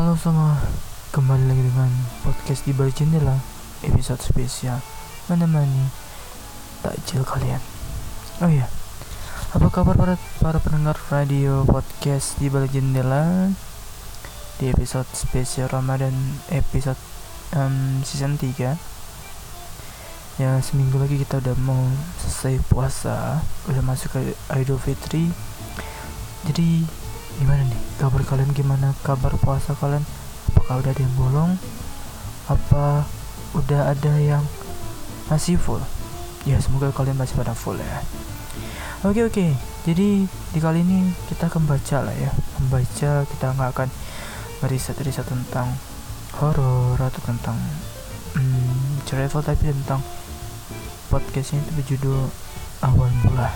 [0.00, 0.56] Halo semua,
[1.12, 1.92] kembali lagi dengan
[2.24, 3.36] podcast di balik jendela
[3.84, 4.80] episode spesial
[5.28, 5.92] menemani
[6.80, 7.60] takjil kalian.
[8.40, 8.64] Oh iya,
[9.52, 13.52] apa kabar para para pendengar radio podcast di balik jendela
[14.56, 16.16] di episode spesial Ramadan
[16.48, 16.96] episode
[17.52, 18.80] um, season 3
[20.40, 21.84] Ya seminggu lagi kita udah mau
[22.24, 25.28] selesai puasa Udah masuk ke Idul Fitri.
[26.48, 26.88] Jadi
[27.38, 27.80] gimana nih?
[28.00, 28.96] Kabar kalian gimana?
[29.06, 30.02] Kabar puasa kalian?
[30.50, 31.52] Apakah udah ada yang bolong?
[32.50, 33.06] Apa
[33.54, 34.42] udah ada yang
[35.30, 35.82] masih full?
[36.48, 38.00] Ya semoga kalian masih pada full ya.
[39.06, 39.46] Oke oke.
[39.86, 42.32] Jadi di kali ini kita akan baca lah ya.
[42.58, 43.88] Membaca kita nggak akan
[44.60, 45.72] meriset-riset tentang
[46.36, 47.56] horor atau tentang
[48.36, 50.00] hmm, travel tapi tentang
[51.08, 52.20] podcastnya itu berjudul
[52.84, 53.50] awal mula.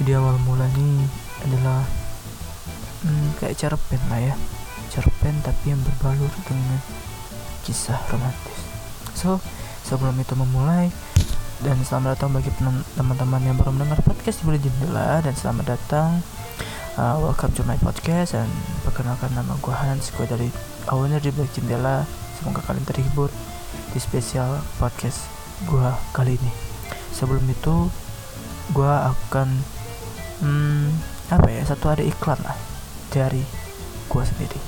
[0.00, 1.08] Jadi awal mula ini
[1.46, 1.82] adalah
[3.06, 4.34] hmm, kayak cerpen lah ya.
[4.92, 6.80] Cerpen tapi yang berbalur dengan
[7.66, 8.60] kisah romantis.
[9.14, 9.38] So
[9.86, 10.90] sebelum itu memulai
[11.62, 12.50] dan selamat datang bagi
[12.98, 16.18] teman-teman yang baru mendengar podcast di bulan jendela dan selamat datang
[16.98, 18.50] uh, welcome to my podcast dan
[18.82, 20.48] perkenalkan nama gue Hans gue dari
[20.90, 22.02] owner di balik jendela
[22.36, 23.30] semoga kalian terhibur
[23.94, 25.28] di spesial podcast
[25.68, 26.52] gue kali ini.
[27.14, 27.86] Sebelum itu
[28.74, 29.48] gue akan
[30.42, 32.56] hmm, apa ya satu ada iklan lah
[33.12, 33.44] dari
[34.08, 34.60] gue sendiri.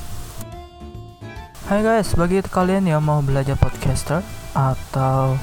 [1.65, 4.21] Hai guys, bagi kalian yang mau belajar podcaster
[4.53, 5.35] atau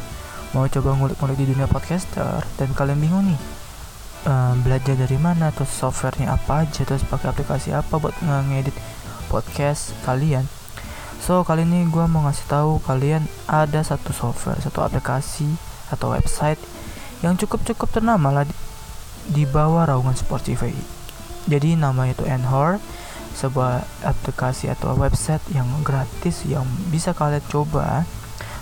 [0.54, 3.40] mau coba ngulik-ngulik di dunia podcaster dan kalian bingung nih
[4.28, 8.76] um, belajar dari mana atau softwarenya apa aja terus pakai aplikasi apa buat ngedit
[9.32, 10.44] podcast kalian
[11.24, 15.48] so kali ini gue mau ngasih tahu kalian ada satu software satu aplikasi
[15.88, 16.60] atau website
[17.24, 18.56] yang cukup cukup ternama lah di,
[19.30, 21.01] di bawah raungan Spotify
[21.50, 22.78] jadi nama itu Anchor
[23.32, 28.04] sebuah aplikasi atau website yang gratis yang bisa kalian coba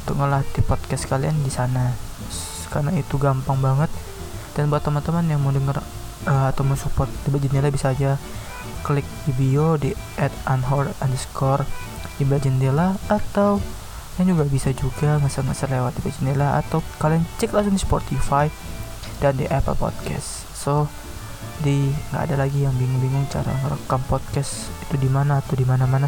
[0.05, 1.91] untuk ngelatih podcast kalian di sana.
[2.69, 3.91] Karena itu gampang banget.
[4.53, 5.81] Dan buat teman-teman yang mau denger
[6.29, 8.19] uh, atau mau support jendela bisa aja
[8.83, 11.63] klik di bio di at anhor underscore
[12.19, 13.59] di jendela atau
[14.19, 18.51] yang juga bisa juga ngeser-ngeser lewat di jendela atau kalian cek langsung di Spotify
[19.23, 20.43] dan di Apple Podcast.
[20.51, 20.91] So
[21.59, 26.07] di nggak ada lagi yang bingung-bingung cara ngerekam podcast itu di mana atau di mana-mana.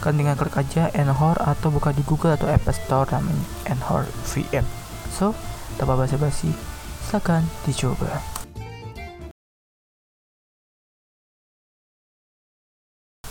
[0.00, 4.64] Kan tinggal klik aja Anchor atau buka di Google atau Apple Store namanya Anchor VM
[5.12, 5.32] so
[5.80, 6.52] tanpa basa-basi.
[7.08, 8.20] Silakan dicoba.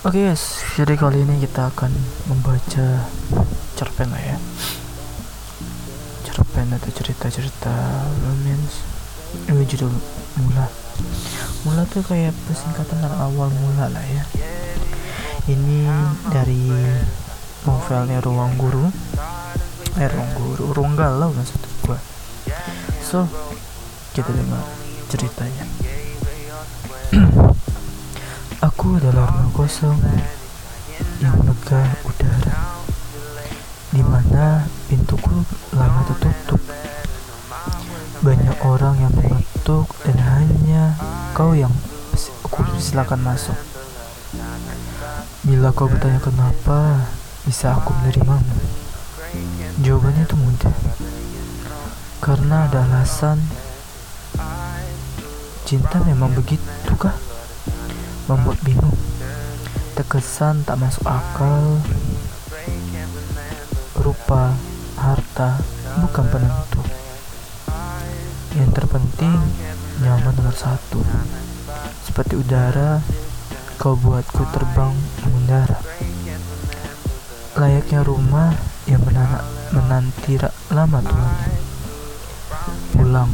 [0.05, 1.89] Oke okay guys, jadi kali ini kita akan
[2.29, 3.09] membaca
[3.73, 4.37] cerpen lah ya.
[6.29, 7.73] Cerpen atau cerita-cerita
[8.21, 8.85] romance.
[9.49, 9.89] Ini judul
[10.39, 10.84] Mula
[11.65, 14.23] mula tuh kayak persingkatan dari awal mula lah ya.
[15.45, 15.87] Ini
[16.29, 16.69] dari
[17.65, 18.85] novelnya ruang guru.
[19.95, 21.99] Eh ruang guru ruang galau maksud gua
[23.05, 23.23] so
[24.17, 24.65] kita dengar
[25.07, 25.65] ceritanya.
[28.67, 29.95] Aku adalah rumah kosong
[31.21, 32.81] yang megah udara
[33.93, 35.45] di mana pintuku
[35.77, 36.59] lama tertutup.
[38.25, 40.14] Banyak orang yang mengetuk dan
[41.35, 41.75] kau yang
[42.47, 43.59] aku silakan masuk.
[45.43, 47.11] Bila kau bertanya kenapa,
[47.43, 48.55] bisa aku menerimamu.
[49.83, 50.75] Jawabannya itu mudah.
[52.23, 53.43] Karena ada alasan.
[55.67, 57.19] Cinta memang begitu kah?
[58.31, 58.95] Membuat bingung.
[59.99, 61.83] Terkesan tak masuk akal.
[63.99, 64.55] Rupa,
[64.95, 65.59] harta,
[65.99, 66.79] bukan penentu.
[68.55, 69.35] Yang terpenting,
[70.03, 70.99] nyaman nomor satu.
[72.03, 72.99] Seperti udara,
[73.79, 74.91] kau buatku terbang
[75.23, 75.79] mengudara.
[77.55, 78.51] Layaknya rumah
[78.83, 79.39] yang menana,
[79.71, 80.35] menanti
[80.71, 81.35] lama Tuhan.
[82.95, 83.31] Pulang.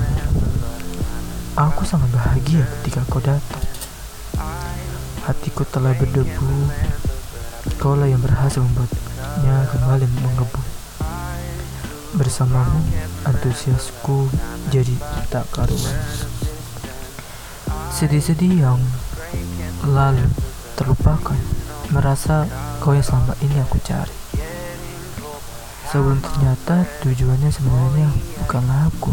[1.58, 3.66] Aku sangat bahagia ketika kau datang.
[5.26, 6.50] Hatiku telah berdebu.
[7.78, 10.68] Kaulah yang berhasil membuatnya kembali mengebut.
[12.18, 12.82] Bersamamu,
[13.26, 14.30] antusiasku
[14.70, 14.94] jadi
[15.30, 15.98] tak karuan.
[17.92, 18.80] Sedih-sedih yang
[19.86, 20.26] lalu
[20.80, 21.38] terlupakan,
[21.92, 22.48] merasa
[22.80, 24.16] kau yang selama ini aku cari.
[25.92, 28.08] Sebelum ternyata tujuannya sebenarnya
[28.42, 29.12] bukanlah aku.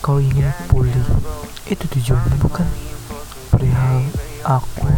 [0.00, 1.04] Kau ingin pulih,
[1.68, 2.66] itu tujuannya bukan
[3.52, 4.08] perihal
[4.42, 4.88] aku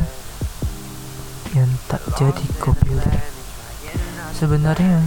[1.53, 3.21] yang tak jadi kau pilih.
[4.33, 5.03] Sebenarnya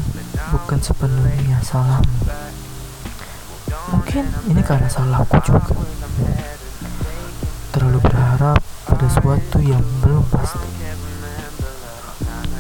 [0.52, 2.49] bukan sepenuhnya salahmu.
[3.90, 5.74] Mungkin ini karena salahku juga.
[7.74, 10.70] Terlalu berharap pada sesuatu yang belum pasti.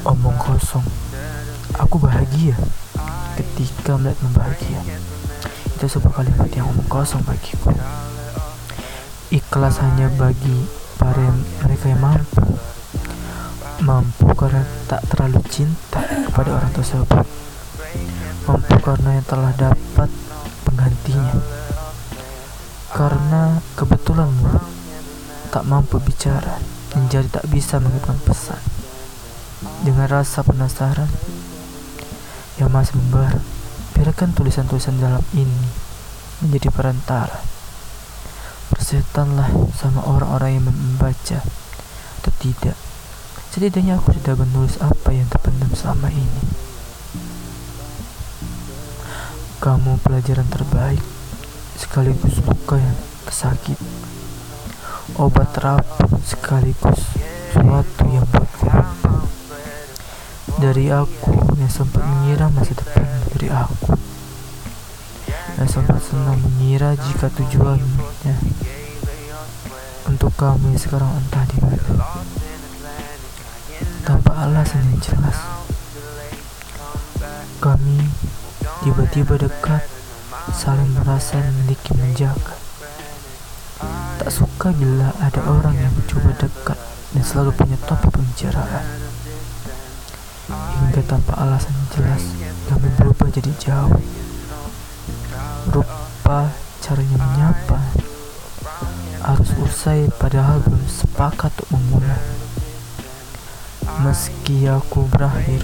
[0.05, 0.85] Omong kosong.
[1.77, 2.57] Aku bahagia
[3.37, 4.81] ketika melihat membahagia.
[5.77, 7.71] Itu sebuah kalimat yang omong kosong bagiku.
[9.29, 10.65] Ikhlas hanya bagi
[10.97, 11.29] para
[11.61, 12.57] mereka yang mampu.
[13.85, 17.25] Mampu karena tak terlalu cinta kepada orang tersebut.
[18.49, 20.09] Mampu karena yang telah dapat
[21.19, 21.88] penggantinya.
[22.89, 23.44] Karena
[23.77, 24.31] kebetulan
[25.54, 26.57] tak mampu bicara
[26.94, 28.60] dan jadi tak bisa mengirimkan pesan.
[29.83, 31.12] Dengan rasa penasaran
[32.60, 33.39] yang masih membara,
[33.95, 35.68] biarkan tulisan-tulisan dalam ini
[36.44, 37.39] menjadi perantara.
[38.71, 41.39] Persetanlah sama orang-orang yang membaca
[42.19, 42.77] atau tidak.
[43.50, 46.69] Setidaknya aku sudah menulis apa yang terpendam selama ini.
[49.59, 51.03] Kamu pelajaran terbaik
[51.75, 52.95] sekaligus luka yang
[53.27, 53.75] tersakit.
[55.19, 57.11] Obat terapi sekaligus
[57.51, 58.95] sesuatu yang lupa.
[60.63, 63.03] Dari aku yang sempat mengira masa depan
[63.35, 64.00] dari aku.
[65.59, 68.35] Yang sempat senang mengira jika tujuannya
[70.07, 72.07] untuk kamu yang sekarang entah di mana.
[74.07, 75.35] Tanpa alasan yang jelas.
[77.59, 78.07] Kami
[78.79, 79.83] tiba-tiba dekat
[80.55, 82.55] saling merasa memiliki menjaga
[84.19, 86.79] Tak suka bila ada orang yang mencoba dekat
[87.15, 88.85] dan selalu punya topik pembicaraan.
[90.49, 92.23] Hingga tanpa alasan yang jelas,
[92.67, 93.95] kami berubah jadi jauh.
[95.71, 96.51] Rupa
[96.83, 97.79] caranya menyapa
[99.23, 102.23] harus usai padahal belum sepakat untuk memulai.
[104.03, 105.61] Meski aku berakhir,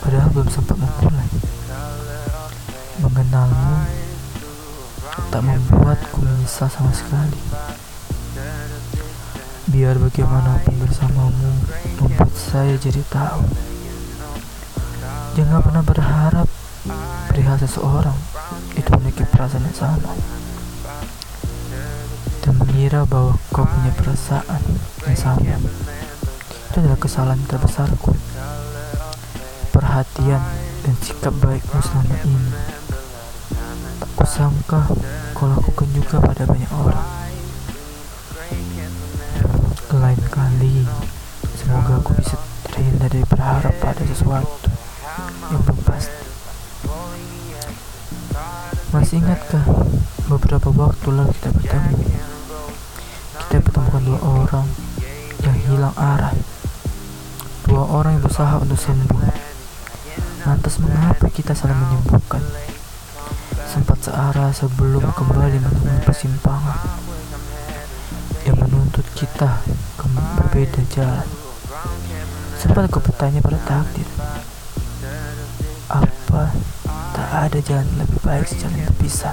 [0.00, 1.41] padahal belum sempat memulai.
[3.12, 3.76] Mengenalmu
[5.28, 7.36] tak membuatku menyesal sama sekali.
[9.68, 11.60] Biar bagaimanapun bersamamu
[12.00, 13.44] membuat saya jadi tahu.
[15.36, 16.48] Jangan pernah berharap
[17.28, 18.16] perihal seseorang
[18.80, 20.12] itu memiliki perasaan yang sama.
[22.40, 24.64] Dan mengira bahwa kau punya perasaan
[25.04, 25.60] yang sama.
[26.72, 28.16] Itu adalah kesalahan terbesarku.
[29.68, 30.40] Perhatian
[30.80, 32.71] dan sikap baikmu selama ini
[34.22, 34.86] Kusangka
[35.34, 37.10] kau lakukan juga pada banyak orang.
[39.98, 40.86] Lain kali,
[41.58, 42.38] semoga aku bisa
[42.70, 44.70] terhindar dari berharap pada sesuatu
[45.50, 46.22] yang belum pasti.
[48.94, 49.66] Masih ingatkah
[50.30, 51.98] beberapa waktu lalu kita bertemu?
[53.42, 54.66] Kita pertemukan dua orang
[55.42, 56.30] yang hilang arah.
[57.66, 59.18] Dua orang yang berusaha untuk sembuh.
[60.46, 62.71] Lantas mengapa kita saling menyembuhkan?
[63.72, 66.76] Sempat searah sebelum kembali menemui persimpangan
[68.44, 69.64] yang menuntut kita
[69.96, 71.24] ke berbeda jalan.
[72.60, 74.04] Sempat aku bertanya pada takdir,
[75.88, 76.52] apa
[77.16, 79.32] tak ada jalan lebih baik sejalan terpisah?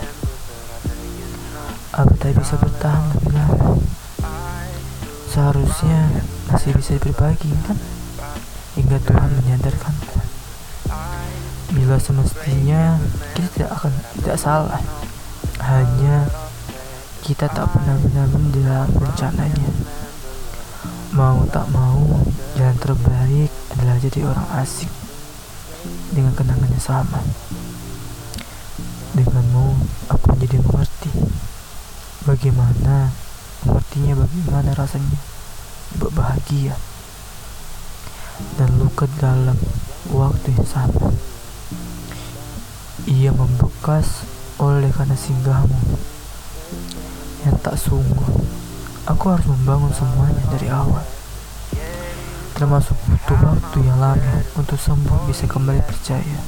[1.99, 3.75] Apa tak bisa bertahan lebih lama?
[5.27, 7.75] Seharusnya masih bisa berbagi kan?
[8.79, 10.08] Hingga Tuhan menyadarkanku
[11.79, 12.99] bila semestinya
[13.31, 14.83] kita tidak akan tidak salah.
[15.63, 16.27] Hanya
[17.23, 19.71] kita tak pernah benar-benar dalam rencananya.
[21.15, 22.03] Mau tak mau
[22.59, 24.91] jalan terbaik adalah jadi orang asing
[26.11, 27.23] dengan kenangan yang sama.
[29.15, 29.79] Denganmu
[30.11, 31.11] aku menjadi mengerti
[32.27, 33.15] bagaimana
[33.63, 35.19] mengertinya bagaimana rasanya
[35.95, 36.75] berbahagia
[38.59, 39.55] dan luka dalam
[40.11, 41.28] waktu yang sama
[43.07, 44.27] ia membekas
[44.59, 45.79] oleh karena singgahmu
[47.47, 48.43] yang tak sungguh.
[49.09, 51.01] Aku harus membangun semuanya dari awal.
[52.53, 56.39] Termasuk butuh waktu yang lama untuk sembuh bisa kembali percaya.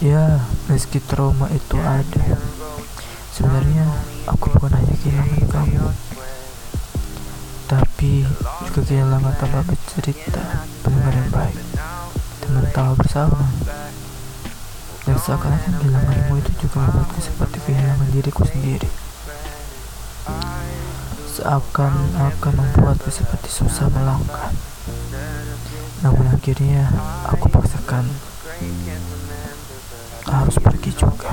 [0.00, 2.38] Ya, meski trauma itu ada,
[3.34, 3.82] sebenarnya
[4.30, 5.90] aku bukan hanya kehilangan kamu,
[7.66, 8.22] tapi
[8.70, 11.58] juga kehilangan tanpa bercerita, yang baik,
[12.72, 13.42] tahu bersama.
[15.08, 18.88] Dan seakan-akan kehilanganmu itu juga membuatku seperti kehilangan diriku sendiri.
[21.38, 24.52] Seakan-akan membuatku seperti susah melangkah.
[26.04, 26.92] Namun akhirnya
[27.24, 28.04] aku paksakan
[30.28, 31.32] harus pergi juga.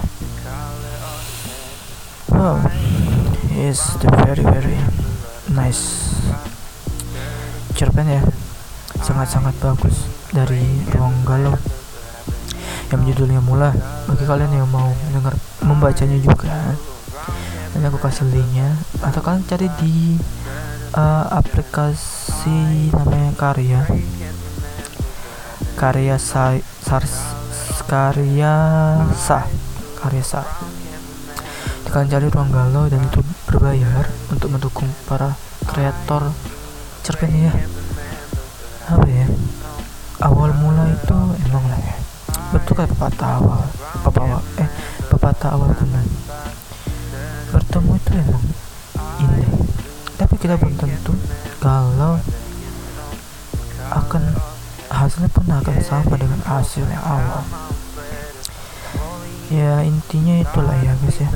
[2.32, 2.64] Wow
[3.56, 4.78] is the very very
[5.52, 6.12] nice.
[7.76, 8.24] Cerpen ya
[9.02, 10.64] sangat-sangat bagus dari
[10.96, 11.56] ruang galau.
[12.94, 13.74] Yang judulnya mula
[14.06, 15.34] bagi kalian yang mau dengar
[15.66, 16.78] membacanya juga
[17.76, 18.72] nanti aku kasih linknya.
[19.04, 20.16] Atau kalian cari di
[20.96, 23.82] uh, aplikasi namanya Karya.
[25.76, 26.56] Karya Sa
[27.84, 28.56] Karya
[29.12, 29.44] Sa
[30.00, 30.42] Karya Sa.
[31.92, 35.36] Kalian cari ruang galau dan itu berbayar untuk mendukung para
[35.68, 36.32] kreator
[37.06, 37.54] cerpen ya
[38.86, 39.26] apa ya?
[40.22, 41.18] Awal mula itu
[41.50, 41.96] emang lah ya.
[42.54, 43.62] Betul kayak pepatah awal
[44.06, 44.70] pepatah eh
[45.10, 46.06] pepatah awal teman.
[47.50, 48.46] Bertemu itu emang
[49.20, 49.52] indah.
[50.16, 51.14] Tapi kita belum tentu
[51.58, 52.22] kalau
[53.90, 54.24] akan
[54.90, 57.42] hasilnya pun akan sama dengan hasil yang awal.
[59.50, 61.30] Ya intinya itulah ya guys ya.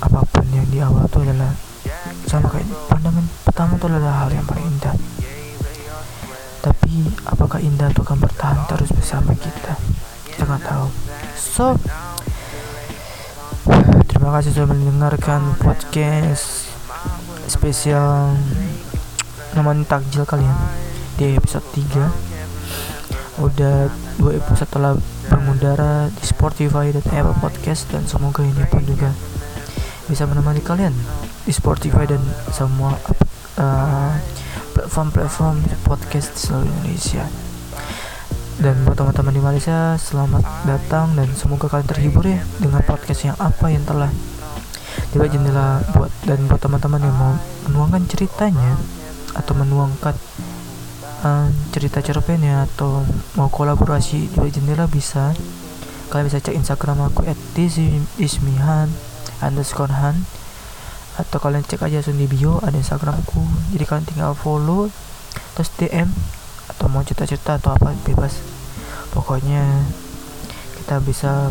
[0.00, 1.52] Apa pun yang di awal itu adalah
[2.26, 4.96] sama kayak pandangan pertama itu adalah hal yang paling indah
[6.66, 9.78] tapi apakah indah itu akan bertahan terus bersama kita?
[10.26, 10.86] Kita nggak tahu.
[11.38, 11.78] So
[14.10, 16.74] terima kasih sudah mendengarkan podcast
[17.46, 18.34] spesial
[19.54, 20.58] namanya takjil kalian
[21.14, 23.86] di episode 3 udah
[24.18, 24.98] dua episode telah
[25.30, 29.12] mengudara di Spotify dan Apple Podcast dan semoga ini pun juga
[30.10, 30.92] bisa menemani kalian
[31.46, 32.96] di Spotify dan semua
[33.60, 34.12] uh,
[34.86, 37.26] platform-platform podcast di seluruh Indonesia.
[38.62, 43.34] Dan buat teman-teman di Malaysia, selamat datang dan semoga kalian terhibur ya dengan podcast yang
[43.42, 44.06] apa yang telah
[45.10, 47.34] tiba jendela buat dan buat teman-teman yang mau
[47.66, 48.78] menuangkan ceritanya
[49.34, 50.14] atau menuangkan
[51.26, 53.02] um, cerita cerpennya atau
[53.34, 55.34] mau kolaborasi di jendela bisa
[56.14, 57.34] kalian bisa cek Instagram aku at
[59.42, 60.22] underscore han
[61.16, 64.92] atau kalian cek aja langsung di bio ada instagramku jadi kalian tinggal follow
[65.56, 66.12] terus DM
[66.76, 68.36] atau mau cerita-cerita atau apa bebas.
[69.14, 69.64] Pokoknya
[70.82, 71.48] kita bisa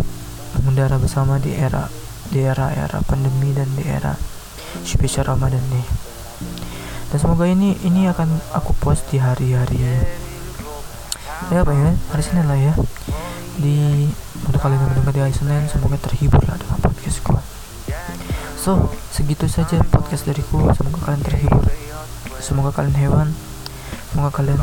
[0.59, 1.89] mengudara bersama di era
[2.29, 4.13] di era-era pandemi dan di era
[4.85, 5.87] spesial Ramadan nih.
[7.09, 9.81] Dan semoga ini ini akan aku post di hari-hari
[11.45, 12.73] ya apa ya hari Senin lah ya.
[13.55, 14.09] Di
[14.45, 17.44] untuk kalian yang mendengar di hari Senin semoga terhibur lah dengan podcast gua
[18.65, 18.81] So,
[19.13, 20.57] segitu saja podcast dariku.
[20.73, 21.69] Semoga kalian terhibur.
[22.41, 23.29] Semoga kalian hewan.
[24.09, 24.57] Semoga kalian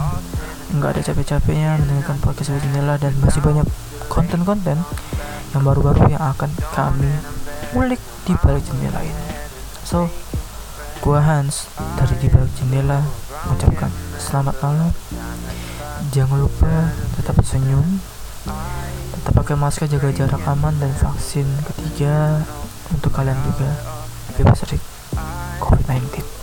[0.75, 3.63] nggak ada capek-capeknya mendengarkan podcast dari jendela dan masih banyak
[4.11, 4.75] konten-konten
[5.55, 7.15] yang baru-baru yang akan kami
[7.79, 9.27] ulik di balik jendela ini.
[9.87, 10.11] So,
[10.99, 13.07] gua Hans dari di balik jendela
[13.47, 14.91] mengucapkan selamat malam.
[16.11, 16.91] Jangan lupa
[17.23, 18.03] tetap senyum,
[19.15, 22.43] tetap pakai masker, jaga jarak aman dan vaksin ketiga
[22.95, 23.69] untuk kalian juga
[24.37, 24.79] bebas dari
[25.61, 26.43] COVID-19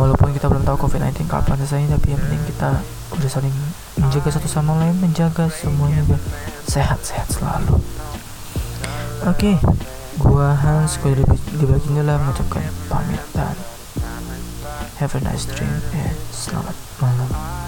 [0.00, 2.80] walaupun kita belum tahu COVID-19 kapan selesai tapi yang penting kita
[3.12, 3.52] udah saling
[4.00, 6.20] menjaga satu sama lain menjaga semuanya biar
[6.64, 7.76] sehat-sehat selalu.
[9.28, 9.56] Oke okay.
[10.16, 11.24] gua Hans gua di,
[11.60, 13.52] di bagian lah mengucapkan pamit dan
[14.96, 17.59] have a nice dream and selamat malam